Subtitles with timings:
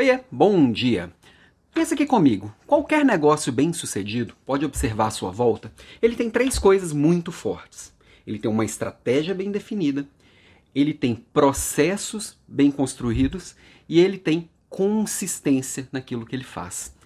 [0.00, 1.12] Oiê, bom dia.
[1.74, 2.50] Pensa aqui comigo.
[2.66, 7.92] Qualquer negócio bem sucedido, pode observar à sua volta, ele tem três coisas muito fortes.
[8.26, 10.08] Ele tem uma estratégia bem definida,
[10.74, 13.54] ele tem processos bem construídos
[13.86, 16.96] e ele tem consistência naquilo que ele faz.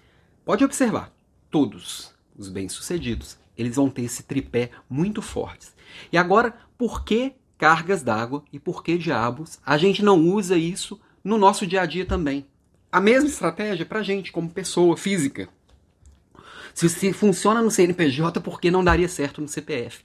[0.44, 1.12] Pode observar,
[1.50, 5.74] todos os bem-sucedidos, eles vão ter esse tripé muito fortes.
[6.12, 11.00] E agora, por que cargas d'água e por que diabos a gente não usa isso
[11.24, 12.46] no nosso dia a dia também?
[12.94, 15.48] A mesma estratégia para gente, como pessoa física.
[16.72, 20.04] Se, se funciona no CNPJ, por que não daria certo no CPF?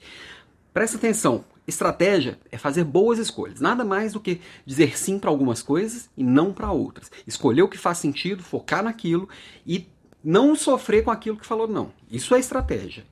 [0.73, 3.61] Presta atenção, estratégia é fazer boas escolhas.
[3.61, 7.11] Nada mais do que dizer sim para algumas coisas e não para outras.
[7.27, 9.29] Escolher o que faz sentido, focar naquilo
[9.67, 9.87] e
[10.23, 11.91] não sofrer com aquilo que falou não.
[12.09, 13.05] Isso é estratégia.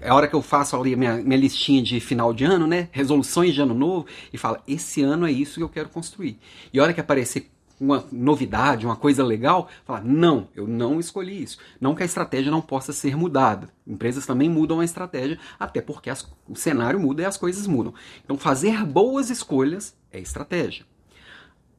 [0.00, 2.88] É a hora que eu faço ali minha, minha listinha de final de ano, né?
[2.92, 6.38] Resoluções de ano novo, e falo, esse ano é isso que eu quero construir.
[6.72, 11.42] E a hora que aparecer uma novidade, uma coisa legal, falar, não, eu não escolhi
[11.42, 11.58] isso.
[11.80, 13.68] Não que a estratégia não possa ser mudada.
[13.86, 17.94] Empresas também mudam a estratégia, até porque as, o cenário muda e as coisas mudam.
[18.24, 20.86] Então, fazer boas escolhas é estratégia.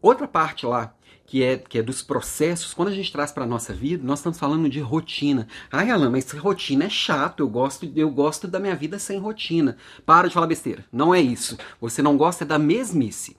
[0.01, 0.93] Outra parte lá,
[1.25, 4.19] que é, que é dos processos, quando a gente traz para a nossa vida, nós
[4.19, 5.47] estamos falando de rotina.
[5.71, 9.75] Ai, Alan, mas rotina é chato, eu gosto, eu gosto da minha vida sem rotina.
[10.05, 10.85] Para de falar besteira.
[10.91, 11.57] Não é isso.
[11.81, 13.35] Você não gosta da mesmice.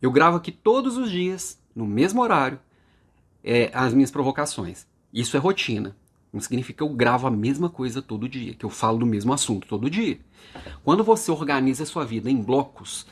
[0.00, 2.58] Eu gravo aqui todos os dias, no mesmo horário,
[3.44, 4.86] é, as minhas provocações.
[5.12, 5.96] Isso é rotina.
[6.32, 9.32] Não significa que eu gravo a mesma coisa todo dia, que eu falo do mesmo
[9.32, 10.18] assunto todo dia.
[10.84, 13.06] Quando você organiza a sua vida em blocos,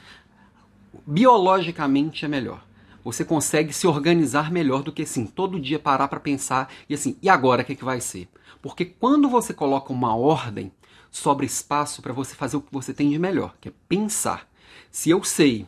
[1.07, 2.65] biologicamente é melhor.
[3.05, 7.17] Você consegue se organizar melhor do que assim, todo dia parar para pensar e assim,
[7.21, 8.29] e agora o que, que vai ser?
[8.63, 10.73] Porque quando você coloca uma ordem,
[11.11, 14.49] sobra espaço para você fazer o que você tem de melhor, que é pensar.
[14.91, 15.67] Se eu sei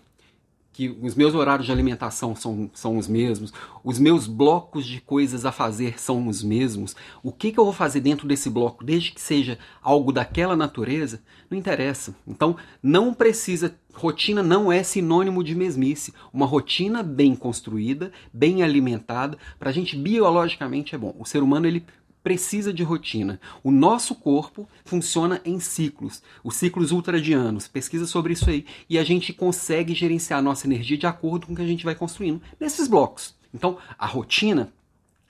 [0.80, 3.52] que os meus horários de alimentação são, são os mesmos,
[3.84, 7.72] os meus blocos de coisas a fazer são os mesmos, o que, que eu vou
[7.74, 11.20] fazer dentro desse bloco, desde que seja algo daquela natureza,
[11.50, 12.16] não interessa.
[12.26, 13.74] Então, não precisa.
[13.92, 16.14] Rotina não é sinônimo de mesmice.
[16.32, 21.14] Uma rotina bem construída, bem alimentada, para a gente biologicamente é bom.
[21.18, 21.84] O ser humano ele
[22.22, 23.40] precisa de rotina.
[23.62, 27.68] O nosso corpo funciona em ciclos, os ciclos ultradianos.
[27.68, 31.52] Pesquisa sobre isso aí e a gente consegue gerenciar a nossa energia de acordo com
[31.52, 33.34] o que a gente vai construindo nesses blocos.
[33.52, 34.72] Então, a rotina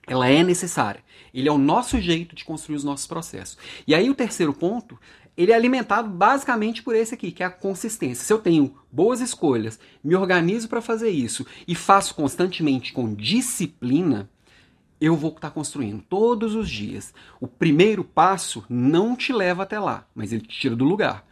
[0.06, 1.04] ela é necessária.
[1.32, 3.56] Ele é o nosso jeito de construir os nossos processos.
[3.86, 4.98] E aí o terceiro ponto,
[5.36, 8.24] ele é alimentado basicamente por esse aqui, que é a consistência.
[8.24, 14.28] Se eu tenho boas escolhas, me organizo para fazer isso e faço constantemente com disciplina,
[15.00, 17.14] eu vou estar construindo todos os dias.
[17.40, 21.26] O primeiro passo não te leva até lá, mas ele te tira do lugar.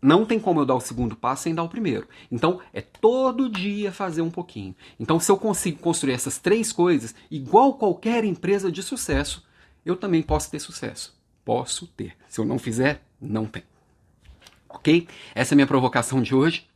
[0.00, 2.06] Não tem como eu dar o segundo passo sem dar o primeiro.
[2.30, 4.74] Então, é todo dia fazer um pouquinho.
[5.00, 9.44] Então, se eu consigo construir essas três coisas, igual qualquer empresa de sucesso,
[9.84, 11.18] eu também posso ter sucesso.
[11.44, 12.14] Posso ter.
[12.28, 13.64] Se eu não fizer, não tem.
[14.68, 15.08] Ok?
[15.34, 16.68] Essa é a minha provocação de hoje.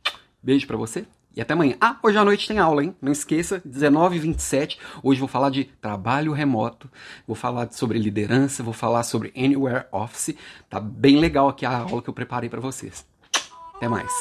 [0.43, 1.05] Beijo para você
[1.35, 1.75] e até amanhã.
[1.79, 2.95] Ah, hoje à noite tem aula, hein?
[3.01, 4.77] Não esqueça, 19h27.
[5.01, 6.89] Hoje vou falar de trabalho remoto,
[7.25, 10.35] vou falar sobre liderança, vou falar sobre Anywhere Office.
[10.69, 13.05] Tá bem legal aqui a aula que eu preparei para vocês.
[13.75, 14.11] Até mais.